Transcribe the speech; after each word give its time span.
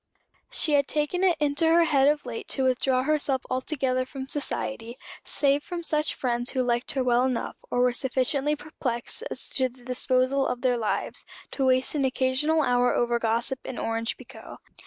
She 0.49 0.73
had 0.73 0.87
taken 0.87 1.23
it 1.23 1.37
into 1.39 1.67
her 1.67 1.83
head 1.83 2.07
of 2.07 2.25
late 2.25 2.47
to 2.47 2.63
withdraw 2.63 3.03
herself 3.03 3.43
altogether 3.51 4.03
from 4.03 4.27
society, 4.27 4.97
save 5.23 5.61
from 5.61 5.83
such 5.83 6.15
friends 6.15 6.49
who 6.49 6.63
liked 6.63 6.93
her 6.93 7.03
well 7.03 7.23
enough, 7.23 7.55
or 7.69 7.81
were 7.81 7.93
sufficiently 7.93 8.55
perplexed 8.55 9.21
as 9.29 9.47
to 9.49 9.69
the 9.69 9.85
disposal 9.85 10.47
of 10.47 10.61
their 10.61 10.75
lives, 10.75 11.23
to 11.51 11.67
waste 11.67 11.93
an 11.93 12.03
occasional 12.03 12.63
hour 12.63 12.95
over 12.95 13.19
gossip 13.19 13.59
and 13.63 13.77
orange 13.77 14.17
pekoe. 14.17 14.57